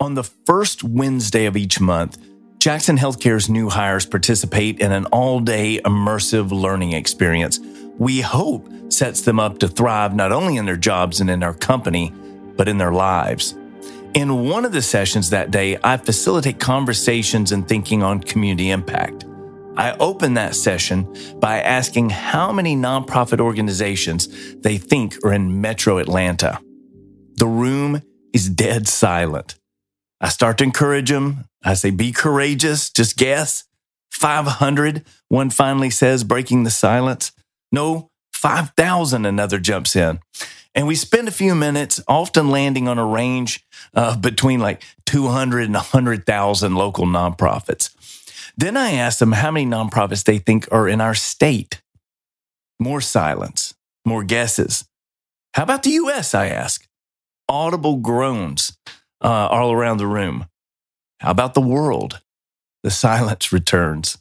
On 0.00 0.14
the 0.14 0.24
first 0.24 0.82
Wednesday 0.82 1.46
of 1.46 1.56
each 1.56 1.80
month, 1.80 2.18
Jackson 2.58 2.96
Healthcare's 2.96 3.50
new 3.50 3.68
hires 3.68 4.06
participate 4.06 4.80
in 4.80 4.92
an 4.92 5.06
all 5.06 5.40
day 5.40 5.80
immersive 5.84 6.50
learning 6.50 6.92
experience 6.92 7.60
we 8.00 8.22
hope 8.22 8.66
sets 8.90 9.20
them 9.20 9.38
up 9.38 9.58
to 9.58 9.68
thrive 9.68 10.16
not 10.16 10.32
only 10.32 10.56
in 10.56 10.64
their 10.64 10.76
jobs 10.76 11.20
and 11.20 11.28
in 11.28 11.42
our 11.42 11.52
company, 11.52 12.10
but 12.56 12.66
in 12.66 12.78
their 12.78 12.92
lives. 12.92 13.54
In 14.14 14.48
one 14.48 14.64
of 14.64 14.72
the 14.72 14.80
sessions 14.80 15.28
that 15.30 15.50
day, 15.50 15.78
I 15.84 15.98
facilitate 15.98 16.58
conversations 16.58 17.52
and 17.52 17.68
thinking 17.68 18.02
on 18.02 18.20
community 18.20 18.70
impact. 18.70 19.26
I 19.76 19.92
open 20.00 20.32
that 20.34 20.56
session 20.56 21.14
by 21.40 21.60
asking 21.60 22.08
how 22.08 22.52
many 22.52 22.74
nonprofit 22.74 23.38
organizations 23.38 24.28
they 24.56 24.78
think 24.78 25.22
are 25.22 25.34
in 25.34 25.60
metro 25.60 25.98
Atlanta. 25.98 26.58
The 27.34 27.46
room 27.46 28.00
is 28.32 28.48
dead 28.48 28.88
silent. 28.88 29.56
I 30.20 30.28
start 30.28 30.58
to 30.58 30.64
encourage 30.64 31.10
them. 31.10 31.46
I 31.62 31.74
say, 31.74 31.90
be 31.90 32.12
courageous, 32.12 32.90
just 32.90 33.16
guess. 33.16 33.64
500, 34.10 35.04
one 35.28 35.50
finally 35.50 35.90
says, 35.90 36.24
breaking 36.24 36.64
the 36.64 36.70
silence. 36.70 37.32
No, 37.72 38.10
5,000, 38.34 39.24
another 39.24 39.58
jumps 39.58 39.96
in. 39.96 40.20
And 40.74 40.86
we 40.86 40.94
spend 40.94 41.26
a 41.26 41.32
few 41.32 41.54
minutes, 41.54 42.02
often 42.06 42.50
landing 42.50 42.86
on 42.86 42.98
a 42.98 43.06
range 43.06 43.64
of 43.94 44.20
between 44.20 44.60
like 44.60 44.82
200 45.06 45.64
and 45.64 45.74
100,000 45.74 46.74
local 46.74 47.06
nonprofits. 47.06 47.90
Then 48.56 48.76
I 48.76 48.92
ask 48.92 49.18
them 49.18 49.32
how 49.32 49.50
many 49.50 49.66
nonprofits 49.66 50.24
they 50.24 50.38
think 50.38 50.68
are 50.70 50.88
in 50.88 51.00
our 51.00 51.14
state. 51.14 51.80
More 52.78 53.00
silence, 53.00 53.74
more 54.04 54.22
guesses. 54.22 54.84
How 55.54 55.64
about 55.64 55.82
the 55.82 55.90
US? 55.90 56.34
I 56.34 56.48
ask. 56.48 56.86
Audible 57.48 57.96
groans 57.96 58.76
uh, 59.20 59.48
all 59.50 59.72
around 59.72 59.98
the 59.98 60.06
room. 60.06 60.46
How 61.20 61.30
about 61.30 61.54
the 61.54 61.60
world? 61.60 62.20
The 62.82 62.90
silence 62.90 63.52
returns. 63.52 64.18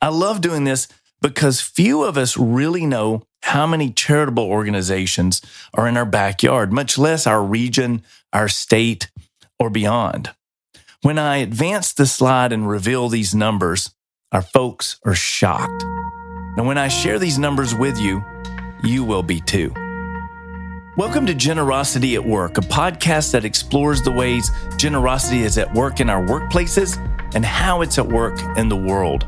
I 0.00 0.08
love 0.08 0.40
doing 0.40 0.64
this 0.64 0.88
because 1.20 1.60
few 1.60 2.02
of 2.02 2.16
us 2.16 2.36
really 2.36 2.86
know 2.86 3.22
how 3.42 3.66
many 3.66 3.90
charitable 3.90 4.44
organizations 4.44 5.42
are 5.74 5.86
in 5.86 5.96
our 5.96 6.06
backyard, 6.06 6.72
much 6.72 6.96
less 6.96 7.26
our 7.26 7.42
region, 7.42 8.02
our 8.32 8.48
state, 8.48 9.10
or 9.58 9.68
beyond. 9.68 10.30
When 11.02 11.18
I 11.18 11.36
advance 11.36 11.92
the 11.92 12.06
slide 12.06 12.52
and 12.52 12.66
reveal 12.66 13.08
these 13.10 13.34
numbers, 13.34 13.94
our 14.32 14.42
folks 14.42 14.98
are 15.04 15.14
shocked. 15.14 15.84
And 16.56 16.66
when 16.66 16.78
I 16.78 16.88
share 16.88 17.18
these 17.18 17.38
numbers 17.38 17.74
with 17.74 17.98
you, 17.98 18.24
you 18.82 19.04
will 19.04 19.22
be 19.22 19.40
too. 19.40 19.83
Welcome 20.96 21.26
to 21.26 21.34
Generosity 21.34 22.14
at 22.14 22.24
Work, 22.24 22.56
a 22.56 22.60
podcast 22.60 23.32
that 23.32 23.44
explores 23.44 24.00
the 24.00 24.12
ways 24.12 24.48
generosity 24.76 25.42
is 25.42 25.58
at 25.58 25.74
work 25.74 25.98
in 25.98 26.08
our 26.08 26.24
workplaces 26.24 26.98
and 27.34 27.44
how 27.44 27.80
it's 27.80 27.98
at 27.98 28.06
work 28.06 28.38
in 28.56 28.68
the 28.68 28.76
world. 28.76 29.26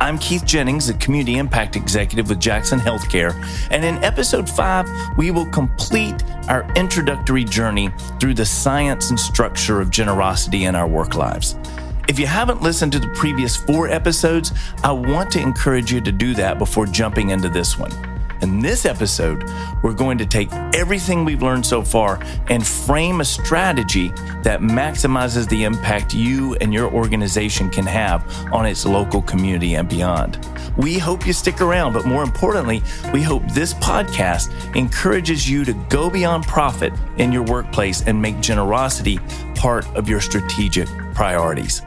I'm 0.00 0.16
Keith 0.18 0.44
Jennings, 0.44 0.88
a 0.88 0.94
community 0.94 1.38
impact 1.38 1.74
executive 1.74 2.28
with 2.28 2.38
Jackson 2.38 2.78
Healthcare, 2.78 3.34
and 3.72 3.84
in 3.84 3.96
episode 4.04 4.48
five, 4.48 4.88
we 5.16 5.32
will 5.32 5.46
complete 5.46 6.22
our 6.48 6.72
introductory 6.74 7.42
journey 7.42 7.90
through 8.20 8.34
the 8.34 8.46
science 8.46 9.10
and 9.10 9.18
structure 9.18 9.80
of 9.80 9.90
generosity 9.90 10.66
in 10.66 10.76
our 10.76 10.86
work 10.86 11.16
lives. 11.16 11.58
If 12.06 12.20
you 12.20 12.28
haven't 12.28 12.62
listened 12.62 12.92
to 12.92 13.00
the 13.00 13.08
previous 13.08 13.56
four 13.56 13.88
episodes, 13.88 14.52
I 14.84 14.92
want 14.92 15.32
to 15.32 15.40
encourage 15.40 15.92
you 15.92 16.00
to 16.00 16.12
do 16.12 16.34
that 16.34 16.60
before 16.60 16.86
jumping 16.86 17.30
into 17.30 17.48
this 17.48 17.76
one. 17.76 18.17
In 18.40 18.60
this 18.60 18.86
episode, 18.86 19.50
we're 19.82 19.94
going 19.94 20.16
to 20.18 20.26
take 20.26 20.52
everything 20.72 21.24
we've 21.24 21.42
learned 21.42 21.66
so 21.66 21.82
far 21.82 22.22
and 22.48 22.64
frame 22.64 23.20
a 23.20 23.24
strategy 23.24 24.08
that 24.42 24.60
maximizes 24.60 25.48
the 25.48 25.64
impact 25.64 26.14
you 26.14 26.54
and 26.60 26.72
your 26.72 26.88
organization 26.92 27.68
can 27.68 27.84
have 27.84 28.22
on 28.52 28.64
its 28.64 28.86
local 28.86 29.20
community 29.22 29.74
and 29.74 29.88
beyond. 29.88 30.38
We 30.76 30.98
hope 30.98 31.26
you 31.26 31.32
stick 31.32 31.60
around, 31.60 31.94
but 31.94 32.06
more 32.06 32.22
importantly, 32.22 32.80
we 33.12 33.22
hope 33.22 33.42
this 33.48 33.74
podcast 33.74 34.52
encourages 34.76 35.50
you 35.50 35.64
to 35.64 35.72
go 35.88 36.08
beyond 36.08 36.44
profit 36.44 36.92
in 37.16 37.32
your 37.32 37.42
workplace 37.42 38.02
and 38.02 38.22
make 38.22 38.38
generosity 38.38 39.18
part 39.56 39.84
of 39.96 40.08
your 40.08 40.20
strategic 40.20 40.86
priorities. 41.12 41.82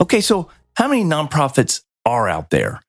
Okay, 0.00 0.20
so 0.20 0.48
how 0.74 0.86
many 0.86 1.02
nonprofits 1.02 1.82
are 2.06 2.28
out 2.28 2.50
there? 2.50 2.83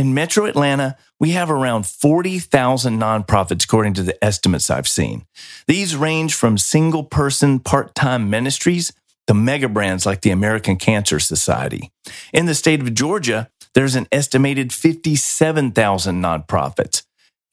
In 0.00 0.14
metro 0.14 0.46
Atlanta, 0.46 0.96
we 1.18 1.32
have 1.32 1.50
around 1.50 1.86
40,000 1.86 2.98
nonprofits, 2.98 3.64
according 3.64 3.92
to 3.92 4.02
the 4.02 4.24
estimates 4.24 4.70
I've 4.70 4.88
seen. 4.88 5.26
These 5.66 5.94
range 5.94 6.34
from 6.34 6.56
single 6.56 7.04
person 7.04 7.58
part 7.58 7.94
time 7.94 8.30
ministries 8.30 8.94
to 9.26 9.34
mega 9.34 9.68
brands 9.68 10.06
like 10.06 10.22
the 10.22 10.30
American 10.30 10.76
Cancer 10.76 11.20
Society. 11.20 11.92
In 12.32 12.46
the 12.46 12.54
state 12.54 12.80
of 12.80 12.94
Georgia, 12.94 13.50
there's 13.74 13.94
an 13.94 14.08
estimated 14.10 14.72
57,000 14.72 16.22
nonprofits. 16.22 17.02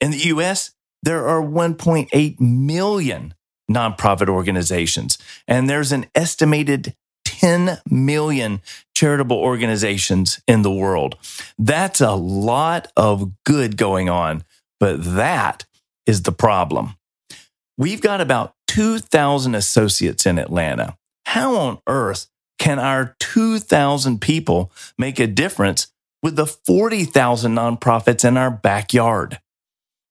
In 0.00 0.10
the 0.10 0.28
US, 0.28 0.70
there 1.02 1.28
are 1.28 1.42
1.8 1.42 2.40
million 2.40 3.34
nonprofit 3.70 4.30
organizations, 4.30 5.18
and 5.46 5.68
there's 5.68 5.92
an 5.92 6.06
estimated 6.14 6.96
10 7.38 7.78
million 7.88 8.60
charitable 8.94 9.36
organizations 9.36 10.40
in 10.48 10.62
the 10.62 10.72
world. 10.72 11.16
That's 11.58 12.00
a 12.00 12.12
lot 12.12 12.90
of 12.96 13.32
good 13.44 13.76
going 13.76 14.08
on, 14.08 14.42
but 14.80 15.04
that 15.14 15.64
is 16.06 16.22
the 16.22 16.32
problem. 16.32 16.96
We've 17.76 18.00
got 18.00 18.20
about 18.20 18.54
2,000 18.66 19.54
associates 19.54 20.26
in 20.26 20.38
Atlanta. 20.38 20.96
How 21.26 21.54
on 21.56 21.78
earth 21.86 22.26
can 22.58 22.80
our 22.80 23.14
2,000 23.20 24.20
people 24.20 24.72
make 24.98 25.20
a 25.20 25.28
difference 25.28 25.92
with 26.22 26.34
the 26.34 26.46
40,000 26.46 27.54
nonprofits 27.54 28.26
in 28.26 28.36
our 28.36 28.50
backyard? 28.50 29.38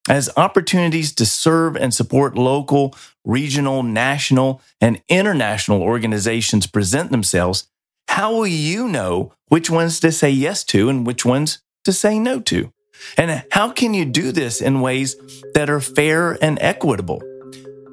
As 0.08 0.30
opportunities 0.38 1.14
to 1.16 1.26
serve 1.26 1.76
and 1.76 1.94
support 1.94 2.38
local, 2.38 2.96
regional, 3.26 3.84
national, 3.84 4.62
and 4.80 5.02
international 5.10 5.82
organizations 5.82 6.66
present 6.66 7.12
themselves, 7.12 7.68
how 8.08 8.34
will 8.34 8.48
you 8.48 8.88
know 8.88 9.34
which 9.50 9.70
ones 9.70 10.00
to 10.00 10.12
say 10.12 10.30
yes 10.30 10.64
to 10.66 10.90
and 10.90 11.06
which 11.06 11.26
ones 11.26 11.60
to 11.84 11.92
say 11.92 12.20
no 12.20 12.40
to? 12.42 12.72
And 13.18 13.44
how 13.52 13.72
can 13.72 13.94
you 13.94 14.06
do 14.06 14.32
this 14.32 14.62
in 14.62 14.82
ways 14.82 15.16
that 15.54 15.70
are 15.70 15.82
fair 15.82 16.38
and 16.42 16.58
equitable? 16.62 17.22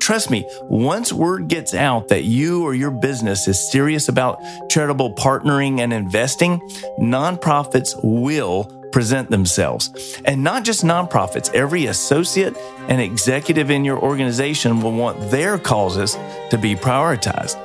Trust 0.01 0.31
me, 0.31 0.47
once 0.65 1.13
word 1.13 1.49
gets 1.49 1.75
out 1.75 2.09
that 2.09 2.25
you 2.25 2.63
or 2.63 2.75
your 2.75 2.91
business 2.91 3.49
is 3.49 3.71
serious 3.73 4.09
about 4.09 4.39
charitable 4.71 5.15
partnering 5.15 5.81
and 5.81 5.93
investing, 5.93 6.61
nonprofits 7.01 7.95
will 8.03 8.84
present 8.95 9.29
themselves. 9.29 10.21
And 10.25 10.45
not 10.45 10.63
just 10.63 10.85
nonprofits, 10.85 11.53
every 11.53 11.87
associate 11.87 12.57
and 12.87 13.01
executive 13.01 13.69
in 13.69 13.85
your 13.85 13.99
organization 13.99 14.81
will 14.81 14.93
want 14.93 15.33
their 15.33 15.59
causes 15.59 16.17
to 16.51 16.59
be 16.59 16.77
prioritized. 16.77 17.59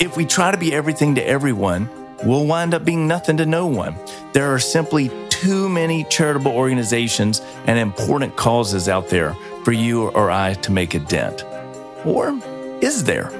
If 0.00 0.16
we 0.16 0.26
try 0.26 0.50
to 0.50 0.56
be 0.56 0.74
everything 0.74 1.14
to 1.14 1.24
everyone, 1.24 1.88
we'll 2.24 2.44
wind 2.44 2.74
up 2.74 2.84
being 2.84 3.06
nothing 3.06 3.36
to 3.36 3.46
no 3.46 3.68
one. 3.68 3.94
There 4.32 4.52
are 4.52 4.58
simply 4.58 5.12
too 5.28 5.68
many 5.68 6.02
charitable 6.02 6.50
organizations 6.50 7.40
and 7.66 7.78
important 7.78 8.34
causes 8.34 8.88
out 8.88 9.10
there 9.10 9.34
for 9.62 9.70
you 9.70 10.08
or 10.08 10.28
I 10.28 10.54
to 10.54 10.72
make 10.72 10.94
a 10.94 10.98
dent. 10.98 11.44
Or 12.04 12.36
is 12.80 13.04
there? 13.04 13.30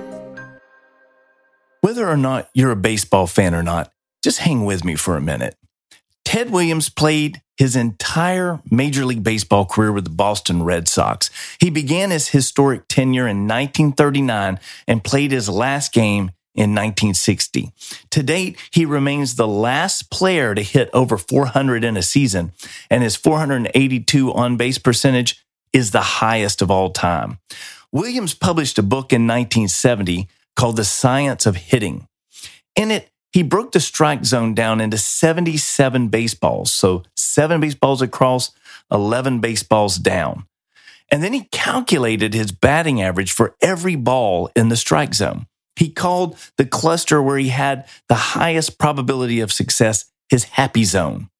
Whether 1.81 2.09
or 2.09 2.17
not 2.17 2.49
you're 2.55 2.71
a 2.71 2.77
baseball 2.77 3.27
fan 3.27 3.57
or 3.57 3.65
not, 3.65 3.93
just 4.23 4.39
hang 4.39 4.65
with 4.65 4.85
me 4.85 4.95
for 4.95 5.17
a 5.17 5.21
minute. 5.21 5.57
Ted 6.29 6.51
Williams 6.51 6.91
played 6.91 7.41
his 7.57 7.75
entire 7.75 8.61
Major 8.71 9.07
League 9.07 9.23
Baseball 9.23 9.65
career 9.65 9.91
with 9.91 10.05
the 10.05 10.11
Boston 10.11 10.63
Red 10.63 10.87
Sox. 10.87 11.31
He 11.59 11.71
began 11.71 12.11
his 12.11 12.29
historic 12.29 12.87
tenure 12.87 13.27
in 13.27 13.49
1939 13.49 14.61
and 14.87 15.03
played 15.03 15.33
his 15.33 15.49
last 15.49 15.91
game 15.91 16.33
in 16.55 16.75
1960. 16.75 17.73
To 18.11 18.23
date, 18.23 18.59
he 18.71 18.85
remains 18.85 19.37
the 19.37 19.49
last 19.49 20.11
player 20.11 20.55
to 20.55 20.61
hit 20.61 20.91
over 20.93 21.17
400 21.17 21.83
in 21.83 21.97
a 21.97 22.03
season, 22.03 22.53
and 22.91 23.03
his 23.03 23.17
482 23.17 24.31
on 24.31 24.59
base 24.59 24.77
percentage 24.77 25.43
is 25.73 25.93
the 25.93 26.21
highest 26.21 26.61
of 26.61 26.71
all 26.71 26.91
time. 26.91 27.39
Williams 27.91 28.35
published 28.35 28.79
a 28.79 28.83
book 28.83 29.15
in 29.15 29.23
1970 29.27 30.29
called 30.57 30.77
The 30.77 30.85
Science 30.85 31.47
of 31.47 31.57
Hitting. 31.57 32.07
In 32.77 32.91
it, 32.91 33.09
he 33.33 33.43
broke 33.43 33.73
the 33.73 33.81
strike 33.81 34.25
zone 34.25 34.55
down 34.55 34.81
into 34.81 34.99
77 34.99 36.09
baseballs. 36.09 36.73
So 36.73 37.03
seven 37.17 37.61
baseballs 37.61 38.03
across, 38.03 38.53
11 38.91 39.41
baseballs 39.41 39.97
down. 39.97 40.47
And 41.11 41.23
then 41.23 41.33
he 41.33 41.45
calculated 41.51 42.35
his 42.35 42.53
batting 42.53 43.01
average 43.01 43.33
for 43.33 43.55
every 43.63 43.97
ball 43.97 44.51
in 44.55 44.69
the 44.69 44.77
strike 44.77 45.15
zone. 45.15 45.47
He 45.77 45.91
called 45.91 46.37
the 46.57 46.67
cluster 46.67 47.23
where 47.23 47.39
he 47.39 47.49
had 47.49 47.87
the 48.09 48.15
highest 48.15 48.79
probability 48.79 49.41
of 49.41 49.53
success 49.53 50.07
his 50.29 50.45
happy 50.45 50.85
zone. 50.85 51.31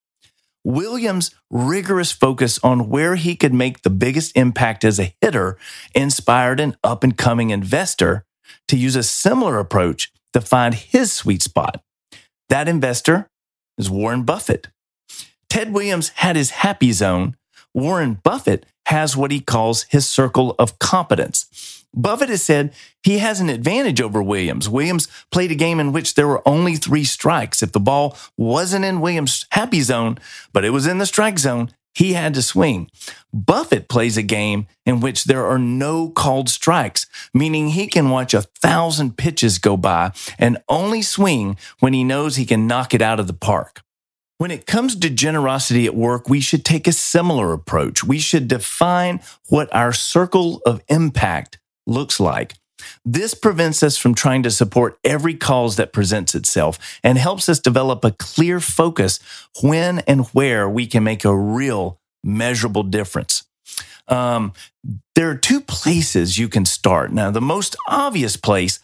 Williams' 0.65 1.31
rigorous 1.51 2.13
focus 2.13 2.59
on 2.63 2.89
where 2.89 3.15
he 3.15 3.37
could 3.37 3.55
make 3.55 3.83
the 3.83 3.91
biggest 3.91 4.37
impact 4.37 4.85
as 4.85 4.99
a 4.99 5.15
hitter 5.21 5.57
inspired 5.95 6.61
an 6.61 6.77
up 6.85 7.05
and 7.05 7.17
coming 7.17 7.51
investor 7.51 8.25
to 8.67 8.77
use 8.77 8.97
a 8.97 9.03
similar 9.03 9.59
approach 9.59 10.13
to 10.33 10.41
find 10.41 10.75
his 10.75 11.13
sweet 11.13 11.43
spot. 11.43 11.83
That 12.49 12.69
investor 12.69 13.29
is 13.77 13.91
Warren 13.91 14.25
Buffett. 14.25 14.69
Ted 15.49 15.73
Williams 15.73 16.11
had 16.17 16.37
his 16.37 16.51
happy 16.51 16.93
zone. 16.93 17.37
Warren 17.75 18.21
Buffett 18.23 18.67
has 18.87 19.17
what 19.17 19.31
he 19.31 19.41
calls 19.41 19.85
his 19.85 20.09
circle 20.09 20.55
of 20.59 20.79
competence. 20.79 21.85
Buffett 21.95 22.29
has 22.29 22.43
said 22.43 22.73
he 23.03 23.19
has 23.19 23.41
an 23.41 23.49
advantage 23.49 24.01
over 24.01 24.23
Williams. 24.23 24.69
Williams 24.69 25.09
played 25.31 25.51
a 25.51 25.55
game 25.55 25.81
in 25.81 25.93
which 25.93 26.15
there 26.15 26.29
were 26.29 26.47
only 26.47 26.77
three 26.77 27.05
strikes. 27.05 27.63
If 27.63 27.73
the 27.73 27.81
ball 27.81 28.17
wasn't 28.37 28.85
in 28.85 29.01
Williams' 29.01 29.47
happy 29.51 29.81
zone, 29.81 30.19
but 30.53 30.65
it 30.65 30.71
was 30.71 30.87
in 30.87 30.99
the 30.99 31.07
strike 31.07 31.39
zone, 31.39 31.71
he 31.99 32.13
had 32.13 32.33
to 32.35 32.43
swing. 32.43 32.89
Buffett 33.33 33.89
plays 33.89 34.17
a 34.17 34.23
game 34.23 34.69
in 34.87 35.01
which 35.01 35.25
there 35.25 35.45
are 35.47 35.59
no 35.59 36.11
called 36.11 36.49
strikes, 36.49 37.07
meaning 37.35 37.71
he 37.71 37.89
can 37.89 38.09
watch 38.09 38.35
a 38.35 38.43
thousand 38.43 39.17
pitches 39.17 39.59
go 39.59 39.77
by 39.77 40.13
and 40.39 40.59
only 40.69 41.03
swing 41.03 41.57
when 41.81 41.95
he 41.95 42.05
knows 42.05 42.37
he 42.37 42.47
can 42.47 42.69
knock 42.69 42.95
it 42.95 43.03
out 43.03 43.19
of 43.19 43.27
the 43.27 43.33
park. 43.33 43.83
When 44.37 44.53
it 44.53 44.65
comes 44.65 44.95
to 44.95 45.11
generosity 45.11 45.87
at 45.87 45.97
work, 45.97 46.29
we 46.29 46.39
should 46.39 46.65
take 46.65 46.87
a 46.87 46.93
similar 46.93 47.53
approach. 47.53 48.05
We 48.05 48.21
should 48.21 48.47
define 48.47 49.19
what 49.49 49.75
our 49.75 49.93
circle 49.93 50.63
of 50.65 50.81
impact 50.87 51.59
looks 51.85 52.21
like. 52.21 52.55
This 53.05 53.35
prevents 53.35 53.83
us 53.83 53.97
from 53.97 54.15
trying 54.15 54.43
to 54.45 54.51
support 54.51 54.99
every 55.05 55.35
cause 55.35 55.77
that 55.77 55.93
presents 55.93 56.35
itself 56.35 56.79
and 57.03 57.19
helps 57.19 57.49
us 57.49 57.59
develop 57.59 58.05
a 58.05 58.13
clear 58.13 58.61
focus 58.61 59.21
when 59.63 60.01
and 60.01 60.27
where 60.29 60.69
we 60.69 60.87
can 60.87 61.05
make 61.05 61.25
a 61.25 61.37
real 61.37 62.01
measurable 62.23 62.83
difference. 62.83 63.45
Um, 64.09 64.53
there 65.15 65.29
are 65.31 65.37
two 65.37 65.61
places 65.61 66.39
you 66.39 66.49
can 66.49 66.65
start. 66.65 67.13
Now, 67.13 67.31
the 67.31 67.41
most 67.41 67.77
obvious 67.89 68.37
place 68.37 68.81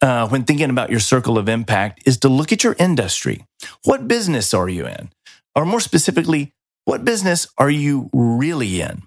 uh, 0.00 0.28
when 0.28 0.44
thinking 0.44 0.70
about 0.70 0.90
your 0.90 1.00
circle 1.00 1.38
of 1.38 1.48
impact 1.48 2.02
is 2.06 2.18
to 2.18 2.28
look 2.28 2.52
at 2.52 2.64
your 2.64 2.76
industry. 2.78 3.44
What 3.84 4.08
business 4.08 4.54
are 4.54 4.68
you 4.68 4.86
in? 4.86 5.10
Or 5.54 5.66
more 5.66 5.80
specifically, 5.80 6.52
what 6.84 7.04
business 7.04 7.46
are 7.58 7.70
you 7.70 8.08
really 8.12 8.80
in? 8.80 9.02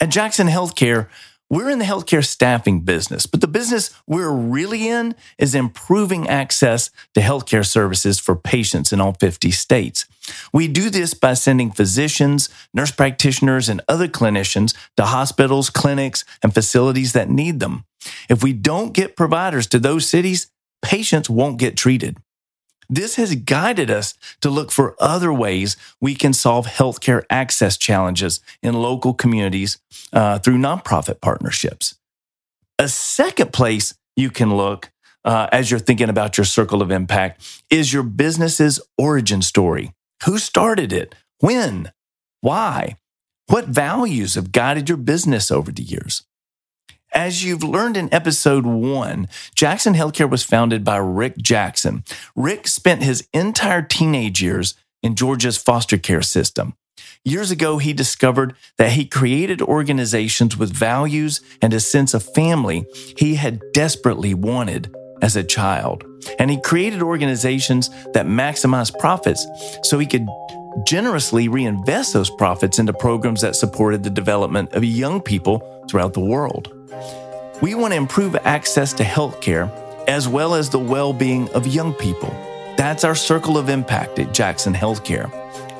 At 0.00 0.10
Jackson 0.10 0.48
Healthcare, 0.48 1.08
we're 1.50 1.70
in 1.70 1.78
the 1.78 1.84
healthcare 1.84 2.24
staffing 2.24 2.80
business, 2.80 3.26
but 3.26 3.40
the 3.40 3.46
business 3.46 3.94
we're 4.06 4.32
really 4.32 4.88
in 4.88 5.14
is 5.38 5.54
improving 5.54 6.26
access 6.28 6.90
to 7.14 7.20
healthcare 7.20 7.66
services 7.66 8.18
for 8.18 8.34
patients 8.34 8.92
in 8.92 9.00
all 9.00 9.12
50 9.20 9.50
states. 9.50 10.06
We 10.52 10.68
do 10.68 10.88
this 10.88 11.12
by 11.12 11.34
sending 11.34 11.70
physicians, 11.70 12.48
nurse 12.72 12.90
practitioners, 12.90 13.68
and 13.68 13.82
other 13.88 14.08
clinicians 14.08 14.74
to 14.96 15.04
hospitals, 15.04 15.70
clinics, 15.70 16.24
and 16.42 16.54
facilities 16.54 17.12
that 17.12 17.28
need 17.28 17.60
them. 17.60 17.84
If 18.28 18.42
we 18.42 18.52
don't 18.52 18.94
get 18.94 19.16
providers 19.16 19.66
to 19.68 19.78
those 19.78 20.08
cities, 20.08 20.50
patients 20.82 21.28
won't 21.28 21.58
get 21.58 21.76
treated. 21.76 22.18
This 22.88 23.16
has 23.16 23.34
guided 23.34 23.90
us 23.90 24.14
to 24.40 24.50
look 24.50 24.70
for 24.70 24.96
other 25.00 25.32
ways 25.32 25.76
we 26.00 26.14
can 26.14 26.32
solve 26.32 26.66
healthcare 26.66 27.24
access 27.30 27.76
challenges 27.76 28.40
in 28.62 28.74
local 28.74 29.14
communities 29.14 29.78
uh, 30.12 30.38
through 30.38 30.58
nonprofit 30.58 31.20
partnerships. 31.20 31.96
A 32.78 32.88
second 32.88 33.52
place 33.52 33.94
you 34.16 34.30
can 34.30 34.56
look 34.56 34.90
uh, 35.24 35.48
as 35.52 35.70
you're 35.70 35.80
thinking 35.80 36.08
about 36.08 36.36
your 36.36 36.44
circle 36.44 36.82
of 36.82 36.90
impact 36.90 37.64
is 37.70 37.92
your 37.92 38.02
business's 38.02 38.80
origin 38.98 39.42
story. 39.42 39.92
Who 40.24 40.38
started 40.38 40.92
it? 40.92 41.14
When? 41.40 41.92
Why? 42.40 42.96
What 43.46 43.66
values 43.66 44.34
have 44.34 44.52
guided 44.52 44.88
your 44.88 44.98
business 44.98 45.50
over 45.50 45.70
the 45.70 45.82
years? 45.82 46.22
As 47.14 47.44
you've 47.44 47.62
learned 47.62 47.96
in 47.96 48.12
episode 48.12 48.66
one, 48.66 49.28
Jackson 49.54 49.94
Healthcare 49.94 50.28
was 50.28 50.42
founded 50.42 50.82
by 50.82 50.96
Rick 50.96 51.38
Jackson. 51.38 52.02
Rick 52.34 52.66
spent 52.66 53.04
his 53.04 53.28
entire 53.32 53.82
teenage 53.82 54.42
years 54.42 54.74
in 55.00 55.14
Georgia's 55.14 55.56
foster 55.56 55.96
care 55.96 56.22
system. 56.22 56.74
Years 57.24 57.52
ago, 57.52 57.78
he 57.78 57.92
discovered 57.92 58.56
that 58.78 58.92
he 58.92 59.04
created 59.04 59.62
organizations 59.62 60.56
with 60.56 60.74
values 60.74 61.40
and 61.62 61.72
a 61.72 61.78
sense 61.78 62.14
of 62.14 62.34
family 62.34 62.84
he 63.16 63.36
had 63.36 63.62
desperately 63.72 64.34
wanted 64.34 64.92
as 65.22 65.36
a 65.36 65.44
child. 65.44 66.04
And 66.40 66.50
he 66.50 66.60
created 66.60 67.00
organizations 67.00 67.90
that 68.12 68.26
maximize 68.26 68.92
profits 68.98 69.46
so 69.84 70.00
he 70.00 70.06
could 70.06 70.26
generously 70.82 71.46
reinvest 71.46 72.12
those 72.12 72.30
profits 72.30 72.80
into 72.80 72.92
programs 72.92 73.40
that 73.42 73.54
supported 73.54 74.02
the 74.02 74.10
development 74.10 74.72
of 74.72 74.84
young 74.84 75.20
people 75.20 75.73
throughout 75.88 76.12
the 76.12 76.20
world. 76.20 76.72
We 77.62 77.74
want 77.74 77.92
to 77.92 77.96
improve 77.96 78.36
access 78.36 78.92
to 78.94 79.04
healthcare 79.04 79.70
as 80.08 80.28
well 80.28 80.54
as 80.54 80.70
the 80.70 80.78
well 80.78 81.12
being 81.12 81.48
of 81.50 81.66
young 81.66 81.94
people. 81.94 82.30
That's 82.76 83.04
our 83.04 83.14
circle 83.14 83.56
of 83.56 83.68
impact 83.68 84.18
at 84.18 84.34
Jackson 84.34 84.74
Healthcare. 84.74 85.30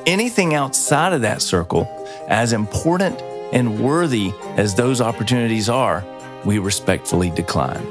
Anything 0.05 0.53
outside 0.53 1.13
of 1.13 1.21
that 1.21 1.41
circle, 1.41 1.87
as 2.27 2.53
important 2.53 3.21
and 3.53 3.79
worthy 3.79 4.31
as 4.57 4.75
those 4.75 5.01
opportunities 5.01 5.69
are, 5.69 6.03
we 6.45 6.59
respectfully 6.59 7.29
decline. 7.29 7.85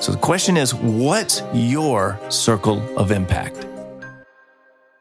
So 0.00 0.12
the 0.12 0.18
question 0.18 0.56
is 0.56 0.74
what's 0.74 1.42
your 1.54 2.18
circle 2.28 2.82
of 2.98 3.10
impact? 3.10 3.66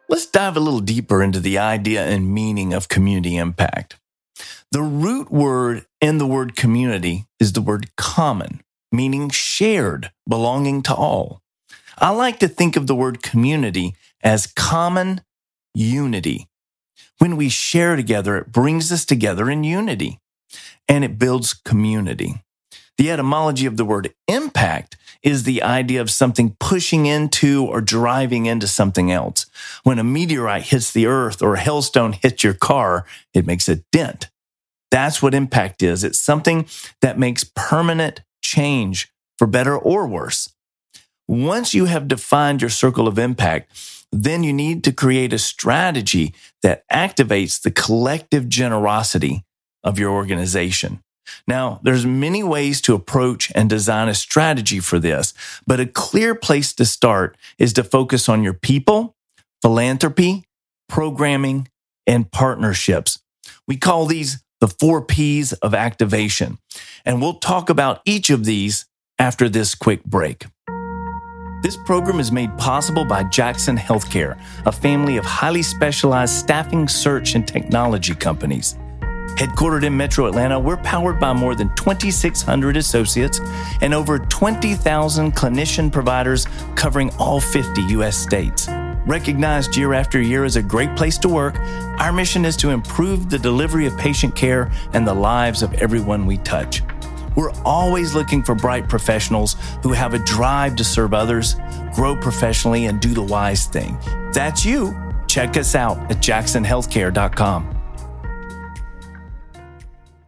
Let's 0.08 0.25
dive 0.25 0.58
a 0.58 0.60
little 0.60 0.81
deeper 0.81 1.24
into 1.24 1.40
the 1.40 1.58
idea 1.58 2.06
and 2.06 2.34
meaning 2.34 2.74
of 2.74 2.90
community 2.90 3.38
impact. 3.38 3.98
The 4.71 4.81
root 4.81 5.29
word 5.29 5.85
in 6.00 6.18
the 6.18 6.25
word 6.25 6.56
community 6.56 7.25
is 7.41 7.51
the 7.51 7.62
word 7.62 7.94
common, 7.97 8.62
meaning 8.89 9.29
shared, 9.29 10.12
belonging 10.29 10.81
to 10.83 10.95
all. 10.95 11.41
I 11.97 12.12
like 12.12 12.39
to 12.39 12.47
think 12.47 12.77
of 12.77 12.88
the 12.88 12.95
word 12.95 13.21
community 13.21 13.95
as 14.23 14.47
common 14.47 15.21
unity. 15.73 16.47
When 17.18 17.35
we 17.35 17.50
share 17.50 17.97
together, 17.97 18.38
it 18.38 18.53
brings 18.53 18.94
us 18.94 19.03
together 19.03 19.50
in 19.50 19.65
unity 19.65 20.19
and 20.88 21.03
it 21.03 21.19
builds 21.19 21.53
community. 21.53 22.41
The 22.97 23.12
etymology 23.12 23.65
of 23.65 23.75
the 23.75 23.85
word 23.85 24.13
impact 24.29 24.95
is 25.21 25.44
the 25.44 25.62
idea 25.63 26.00
of 26.00 26.09
something 26.09 26.56
pushing 26.62 27.07
into 27.07 27.65
or 27.65 27.81
driving 27.81 28.45
into 28.45 28.67
something 28.67 29.12
else. 29.12 29.47
When 29.83 30.00
a 30.00 30.03
meteorite 30.06 30.63
hits 30.63 30.94
the 30.94 31.07
earth 31.07 31.41
or 31.41 31.56
a 31.56 31.59
hailstone 31.59 32.13
hits 32.13 32.45
your 32.45 32.53
car, 32.53 33.06
it 33.33 33.45
makes 33.45 33.67
a 33.67 33.75
dent. 33.91 34.29
That's 34.91 35.21
what 35.21 35.33
impact 35.33 35.81
is. 35.81 36.03
It's 36.03 36.21
something 36.21 36.67
that 37.01 37.17
makes 37.17 37.43
permanent 37.43 38.21
change 38.43 39.11
for 39.38 39.47
better 39.47 39.75
or 39.75 40.07
worse. 40.07 40.53
Once 41.27 41.73
you 41.73 41.85
have 41.85 42.07
defined 42.07 42.62
your 42.62 42.69
circle 42.69 43.07
of 43.07 43.17
impact, 43.17 43.71
then 44.12 44.43
you 44.43 44.51
need 44.51 44.83
to 44.83 44.91
create 44.91 45.31
a 45.31 45.39
strategy 45.39 46.33
that 46.62 46.83
activates 46.89 47.62
the 47.62 47.71
collective 47.71 48.50
generosity 48.50 49.45
of 49.83 49.98
your 49.98 50.12
organization. 50.12 51.01
Now, 51.48 51.79
there's 51.83 52.05
many 52.05 52.43
ways 52.43 52.81
to 52.81 52.93
approach 52.93 53.51
and 53.55 53.69
design 53.69 54.10
a 54.10 54.13
strategy 54.13 54.79
for 54.79 55.00
this, 55.00 55.33
but 55.65 55.79
a 55.79 55.86
clear 55.86 56.36
place 56.36 56.74
to 56.74 56.86
start 56.86 57.38
is 57.57 57.71
to 57.74 57.83
focus 57.83 58.27
on 58.27 58.43
your 58.43 58.53
people, 58.53 59.15
philanthropy, 59.62 60.43
programming, 60.89 61.69
and 62.05 62.29
partnerships. 62.31 63.19
We 63.65 63.77
call 63.77 64.05
these 64.05 64.43
the 64.62 64.68
four 64.68 65.01
P's 65.01 65.51
of 65.53 65.74
activation. 65.74 66.58
And 67.03 67.22
we'll 67.22 67.39
talk 67.39 67.70
about 67.70 68.01
each 68.06 68.30
of 68.30 68.46
these 68.46 68.86
after 69.20 69.50
this 69.50 69.75
quick 69.75 70.06
break. 70.06 70.46
This 71.63 71.77
program 71.86 72.20
is 72.20 72.32
made 72.32 72.58
possible 72.58 73.06
by 73.06 73.24
Jackson 73.25 73.77
Healthcare, 73.77 74.39
a 74.65 74.72
family 74.72 75.18
of 75.18 75.25
highly 75.25 75.62
specialized 75.62 76.34
staffing, 76.34 76.88
search, 76.88 77.36
and 77.36 77.48
technology 77.48 78.15
companies. 78.15 78.77
Headquartered 79.38 79.84
in 79.84 79.96
Metro 79.96 80.27
Atlanta, 80.27 80.60
we're 80.60 80.77
powered 80.77 81.20
by 81.20 81.34
more 81.34 81.56
than 81.56 81.74
2,600 81.75 82.77
associates 82.77 83.39
and 83.82 83.94
over 83.94 84.20
20,000 84.20 85.34
clinician 85.34 85.91
providers 85.91 86.48
covering 86.75 87.12
all 87.18 87.39
50 87.39 87.82
U.S. 87.82 88.18
states. 88.18 88.68
Recognized 89.05 89.75
year 89.75 89.93
after 89.93 90.22
year 90.22 90.46
as 90.46 90.58
a 90.58 90.62
great 90.62 90.96
place 90.96 91.17
to 91.20 91.29
work, 91.29 91.60
our 92.00 92.12
mission 92.12 92.46
is 92.46 92.55
to 92.58 92.70
improve 92.70 93.29
the 93.29 93.39
delivery 93.39 93.88
of 93.88 93.98
patient 93.98 94.36
care 94.36 94.72
and 94.93 95.08
the 95.08 95.13
lives 95.13 95.63
of 95.63 95.74
everyone 95.75 96.27
we 96.27 96.38
touch. 96.38 96.84
We're 97.36 97.53
always 97.65 98.13
looking 98.13 98.43
for 98.43 98.53
bright 98.53 98.89
professionals 98.89 99.55
who 99.81 99.93
have 99.93 100.13
a 100.13 100.20
drive 100.20 100.75
to 100.75 100.84
serve 100.84 101.13
others, 101.13 101.55
grow 101.93 102.15
professionally, 102.15 102.86
and 102.86 103.00
do 103.00 103.13
the 103.13 103.24
wise 103.24 103.65
thing. 103.65 103.98
that's 104.34 104.65
you. 104.65 104.96
Check 105.27 105.55
us 105.58 105.75
out 105.75 105.98
at 106.12 106.17
jacksonhealthcare.com. 106.17 107.77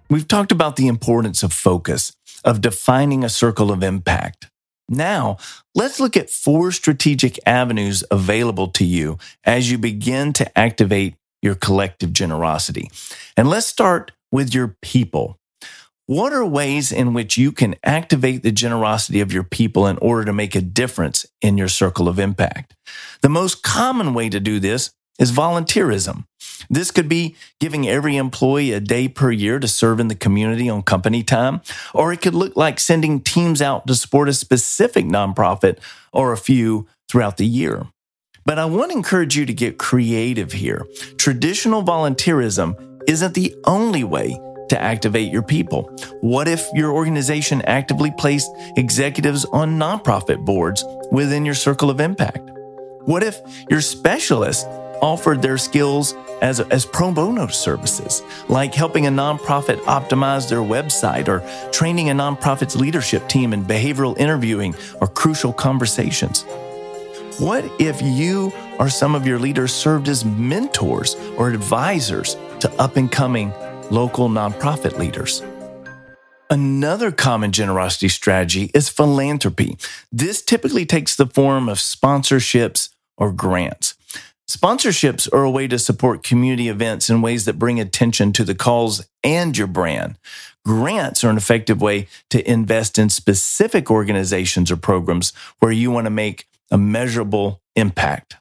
We've 0.10 0.28
talked 0.28 0.52
about 0.52 0.78
the 0.78 0.88
importance 0.88 1.44
of 1.44 1.52
focus, 1.52 2.14
of 2.46 2.62
defining 2.62 3.24
a 3.24 3.30
circle 3.30 3.72
of 3.72 3.84
impact. 3.84 4.50
Now, 4.90 5.38
let's 5.74 6.00
look 6.00 6.18
at 6.18 6.30
four 6.30 6.72
strategic 6.72 7.40
avenues 7.46 8.04
available 8.12 8.68
to 8.70 8.86
you 8.86 9.18
as 9.44 9.72
you 9.72 9.78
begin 9.78 10.34
to 10.34 10.58
activate 10.58 11.16
your 11.42 11.56
collective 11.56 12.14
generosity. 12.14 12.90
And 13.36 13.50
let's 13.50 13.68
start 13.68 14.12
with 14.32 14.54
your 14.54 14.78
people. 14.82 15.40
What 16.06 16.34
are 16.34 16.46
ways 16.46 16.92
in 16.92 17.14
which 17.14 17.38
you 17.38 17.54
can 17.54 17.76
activate 17.84 18.44
the 18.44 18.52
generosity 18.52 19.22
of 19.22 19.32
your 19.32 19.44
people 19.44 19.88
in 19.88 19.98
order 20.00 20.26
to 20.26 20.34
make 20.34 20.54
a 20.54 20.62
difference 20.62 21.26
in 21.42 21.58
your 21.58 21.70
circle 21.70 22.10
of 22.10 22.20
impact? 22.20 22.76
The 23.22 23.30
most 23.30 23.64
common 23.64 24.14
way 24.14 24.28
to 24.30 24.42
do 24.42 24.60
this 24.60 24.92
is 25.20 25.32
volunteerism. 25.32 26.26
This 26.70 26.92
could 26.92 27.10
be 27.10 27.36
giving 27.60 27.88
every 27.88 28.18
employee 28.18 28.72
a 28.72 28.80
day 28.80 29.08
per 29.08 29.32
year 29.32 29.60
to 29.60 29.68
serve 29.68 30.00
in 30.00 30.08
the 30.08 30.16
community 30.16 30.70
on 30.70 30.82
company 30.82 31.24
time, 31.24 31.62
or 31.94 32.14
it 32.14 32.22
could 32.22 32.34
look 32.34 32.56
like 32.56 32.80
sending 32.80 33.22
teams 33.22 33.62
out 33.62 33.86
to 33.88 33.96
support 33.96 34.30
a 34.30 34.34
specific 34.34 35.06
nonprofit 35.06 35.78
or 36.12 36.32
a 36.32 36.38
few 36.38 36.88
throughout 37.10 37.38
the 37.38 37.46
year. 37.46 37.88
But 38.46 38.60
I 38.60 38.66
want 38.66 38.92
to 38.92 38.98
encourage 38.98 39.38
you 39.38 39.46
to 39.46 39.54
get 39.54 39.78
creative 39.78 40.52
here. 40.52 40.86
Traditional 41.18 41.84
volunteerism 41.84 43.02
isn't 43.08 43.34
the 43.34 43.56
only 43.66 44.04
way 44.04 44.38
to 44.70 44.82
activate 44.82 45.32
your 45.32 45.44
people? 45.44 45.84
What 46.22 46.48
if 46.48 46.68
your 46.74 46.92
organization 46.92 47.62
actively 47.64 48.12
placed 48.18 48.50
executives 48.76 49.46
on 49.46 49.78
nonprofit 49.78 50.44
boards 50.46 50.84
within 51.12 51.46
your 51.46 51.54
circle 51.54 51.90
of 51.90 52.00
impact? 52.00 52.50
What 53.06 53.24
if 53.24 53.42
your 53.70 53.82
specialists 53.82 54.66
offered 55.04 55.44
their 55.44 55.60
skills 55.60 56.16
as, 56.42 56.60
as 56.60 56.86
pro 56.86 57.12
bono 57.12 57.46
services, 57.46 58.24
like 58.50 58.74
helping 58.74 59.06
a 59.06 59.12
nonprofit 59.12 59.78
optimize 59.82 60.50
their 60.50 60.60
website 60.60 61.28
or 61.28 61.44
training 61.72 62.10
a 62.10 62.14
nonprofit's 62.14 62.76
leadership 62.76 63.28
team 63.28 63.54
in 63.54 63.64
behavioral 63.64 64.18
interviewing 64.18 64.74
or 65.02 65.08
crucial 65.08 65.54
conversations? 65.54 66.44
What 67.38 67.66
if 67.80 68.02
you 68.02 68.52
or 68.80 68.90
some 68.90 69.14
of 69.14 69.28
your 69.28 69.38
leaders 69.40 69.74
served 69.74 70.08
as 70.08 70.26
mentors 70.26 71.16
or 71.38 71.50
advisors 71.50 72.36
to 72.60 72.72
up 72.80 72.98
and 72.98 73.12
coming 73.12 73.54
local 73.92 74.30
nonprofit 74.30 74.98
leaders. 74.98 75.44
Another 76.50 77.12
common 77.12 77.52
generosity 77.52 78.10
strategy 78.10 78.70
is 78.74 78.90
philanthropy. 78.90 79.78
This 80.12 80.42
typically 80.42 80.86
takes 80.86 81.16
the 81.16 81.26
form 81.26 81.70
of 81.70 81.78
sponsorships 81.78 82.90
or 83.18 83.32
grants. 83.32 83.96
Sponsorships 84.54 85.28
are 85.34 85.44
a 85.44 85.50
way 85.50 85.68
to 85.68 85.80
support 85.80 86.22
community 86.22 86.70
events 86.70 87.10
in 87.10 87.24
ways 87.24 87.46
that 87.46 87.58
bring 87.58 87.80
attention 87.80 88.32
to 88.34 88.44
the 88.44 88.54
cause 88.54 89.04
and 89.24 89.58
your 89.58 89.66
brand. 89.66 90.16
Grants 90.64 91.24
are 91.24 91.32
an 91.32 91.38
effective 91.38 91.82
way 91.82 92.08
to 92.30 92.48
invest 92.48 93.00
in 93.00 93.10
specific 93.10 93.90
organizations 93.90 94.70
or 94.70 94.78
programs 94.78 95.34
where 95.58 95.72
you 95.72 95.90
want 95.90 96.06
to 96.06 96.12
make 96.12 96.48
a 96.70 96.78
measurable 96.78 97.64
impact. 97.76 98.36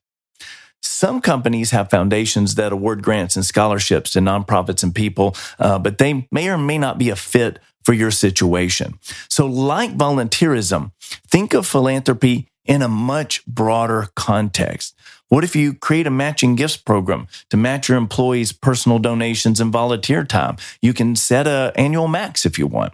Some 0.82 1.22
companies 1.22 1.70
have 1.70 1.88
foundations 1.88 2.56
that 2.56 2.72
award 2.72 3.02
grants 3.02 3.34
and 3.34 3.44
scholarships 3.44 4.10
to 4.10 4.18
nonprofits 4.18 4.82
and 4.82 4.94
people, 4.94 5.34
uh, 5.58 5.78
but 5.78 5.96
they 5.96 6.28
may 6.30 6.50
or 6.50 6.58
may 6.58 6.76
not 6.76 6.98
be 6.98 7.08
a 7.08 7.16
fit 7.16 7.58
for 7.84 7.94
your 7.94 8.10
situation. 8.10 8.98
So, 9.30 9.46
like 9.46 9.96
volunteerism, 9.96 10.92
think 11.26 11.54
of 11.54 11.66
philanthropy 11.66 12.48
in 12.64 12.82
a 12.82 12.88
much 12.88 13.44
broader 13.46 14.08
context. 14.14 14.94
What 15.32 15.44
if 15.44 15.56
you 15.56 15.72
create 15.72 16.06
a 16.06 16.10
matching 16.10 16.56
gifts 16.56 16.76
program 16.76 17.26
to 17.48 17.56
match 17.56 17.88
your 17.88 17.96
employees' 17.96 18.52
personal 18.52 18.98
donations 18.98 19.60
and 19.60 19.72
volunteer 19.72 20.24
time? 20.24 20.58
You 20.82 20.92
can 20.92 21.16
set 21.16 21.46
an 21.46 21.72
annual 21.74 22.06
max 22.06 22.44
if 22.44 22.58
you 22.58 22.66
want. 22.66 22.92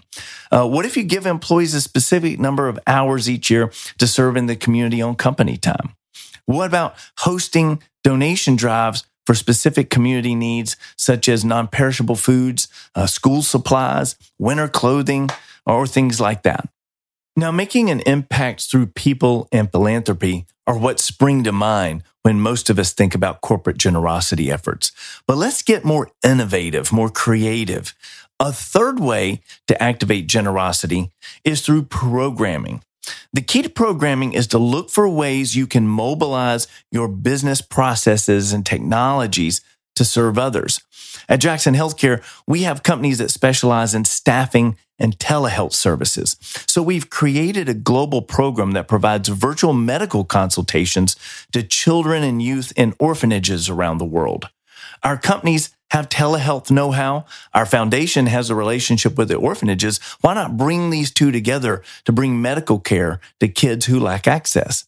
Uh, 0.53 0.65
what 0.69 0.87
if 0.87 0.97
you 0.97 1.03
give 1.03 1.27
employees 1.27 1.75
a 1.75 1.81
specific 1.81 2.39
number 2.39 2.69
of 2.69 2.79
hours 2.87 3.29
each 3.29 3.51
year 3.51 3.73
to 3.99 4.07
serve 4.07 4.37
in 4.37 4.47
the 4.47 4.55
community 4.55 5.03
on 5.03 5.17
company 5.17 5.57
time? 5.57 5.97
What 6.47 6.69
about 6.69 6.95
hosting 7.17 7.83
donation 8.05 8.55
drives 8.55 9.03
for 9.27 9.35
specific 9.35 9.91
community 9.91 10.37
needs, 10.37 10.77
such 10.97 11.29
as 11.29 11.45
non 11.45 11.67
perishable 11.67 12.15
foods, 12.15 12.69
uh, 12.95 13.07
school 13.09 13.43
supplies, 13.43 14.15
winter 14.39 14.69
clothing, 14.69 15.29
or 15.67 15.89
things 15.89 16.21
like 16.21 16.45
that? 16.45 16.69
Now, 17.39 17.53
making 17.53 17.89
an 17.89 18.01
impact 18.01 18.63
through 18.63 18.87
people 18.87 19.47
and 19.53 19.71
philanthropy 19.71 20.45
are 20.67 20.77
what 20.77 20.99
spring 20.99 21.45
to 21.45 21.53
mind 21.53 22.03
when 22.25 22.41
most 22.41 22.69
of 22.69 22.81
us 22.81 22.93
think 22.93 23.15
about 23.15 23.43
corporate 23.43 23.79
generosity 23.79 24.51
efforts. 24.51 24.91
But 25.25 25.37
let's 25.37 25.63
get 25.63 25.85
more 25.85 26.11
innovative, 26.25 26.91
more 26.91 27.11
creative. 27.11 27.95
A 28.41 28.53
third 28.53 28.99
way 28.99 29.41
to 29.69 29.81
activate 29.81 30.27
generosity 30.27 31.13
is 31.45 31.65
through 31.65 31.85
programming. 31.85 32.83
The 33.33 33.43
key 33.43 33.63
to 33.63 33.71
programming 33.71 34.33
is 34.33 34.49
to 34.49 34.59
look 34.59 34.91
for 34.91 35.09
ways 35.09 35.55
you 35.55 35.69
can 35.69 35.87
mobilize 35.87 36.67
your 36.91 37.07
business 37.07 37.61
processes 37.61 38.53
and 38.53 38.67
technologies 38.67 39.61
to 39.99 40.05
serve 40.05 40.39
others. 40.39 40.81
At 41.29 41.41
Jackson 41.41 41.75
Healthcare, 41.75 42.23
we 42.47 42.63
have 42.63 42.83
companies 42.83 43.19
that 43.19 43.31
specialize 43.31 43.95
in 43.95 44.05
staffing 44.05 44.77
and 44.99 45.19
telehealth 45.19 45.75
services. 45.75 46.37
So 46.67 46.83
we've 46.83 47.11
created 47.11 47.69
a 47.69 47.75
global 47.75 48.23
program 48.23 48.73
that 48.73 48.89
provides 48.89 49.29
virtual 49.29 49.73
medical 49.73 50.25
consultations 50.25 51.15
to 51.53 51.63
children 51.63 52.23
and 52.25 52.43
youth 52.43 52.73
in 52.77 52.95
orphanages 52.99 53.69
around 53.69 53.99
the 53.99 54.05
world. 54.05 54.49
Our 55.03 55.17
companies 55.17 55.71
have 55.91 56.09
telehealth 56.09 56.71
know 56.71 56.91
how. 56.91 57.25
Our 57.55 57.65
foundation 57.65 58.27
has 58.27 58.51
a 58.51 58.55
relationship 58.55 59.17
with 59.17 59.29
the 59.29 59.37
orphanages. 59.37 59.99
Why 60.21 60.35
not 60.35 60.57
bring 60.57 60.91
these 60.91 61.11
two 61.11 61.31
together 61.31 61.83
to 62.05 62.13
bring 62.13 62.43
medical 62.43 62.79
care 62.79 63.21
to 63.41 63.49
kids 63.49 63.87
who 63.87 64.01
lack 64.01 64.27
access? 64.27 64.88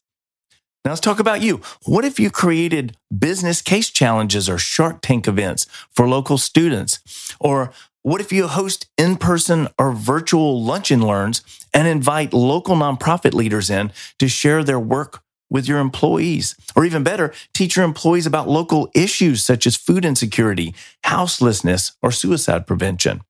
Now 0.85 0.93
let's 0.93 1.01
talk 1.01 1.21
about 1.21 1.43
you. 1.43 1.61
What 1.85 2.07
if 2.07 2.19
you 2.19 2.31
created 2.31 2.97
business 3.17 3.61
case 3.61 3.91
challenges 3.91 4.49
or 4.49 4.57
Shark 4.57 5.03
Tank 5.03 5.29
events 5.29 5.67
for 5.91 6.09
local 6.09 6.39
students? 6.39 7.01
Or 7.39 7.71
what 8.03 8.23
if 8.23 8.33
you 8.33 8.49
host 8.49 8.87
in 8.97 9.17
person 9.17 9.69
or 9.79 9.93
virtual 9.93 10.63
lunch 10.63 10.91
and 10.91 11.05
learns 11.05 11.43
and 11.75 11.87
invite 11.87 12.33
local 12.33 12.77
nonprofit 12.77 13.35
leaders 13.35 13.69
in 13.69 13.93
to 14.19 14.27
share 14.27 14.65
their 14.65 14.81
work 14.81 15.23
with 15.51 15.69
your 15.69 15.81
employees. 15.81 16.55
Or 16.75 16.85
even 16.85 17.03
better, 17.03 17.35
teach 17.53 17.77
your 17.77 17.85
employees 17.85 18.25
about 18.25 18.49
local 18.49 18.89
issues 18.95 19.45
such 19.45 19.67
as 19.67 19.77
food 19.77 20.05
insecurity, 20.05 20.75
houselessness, 21.05 21.93
or 22.01 22.13
suicide 22.13 22.67
prevention. 22.67 23.21